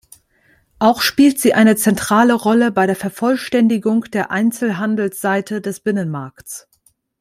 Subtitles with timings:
[0.79, 6.67] Auch spielt sie eine zentrale Rolle bei der Vervollständigung der Einzelhandelsseite des Binnenmarkts.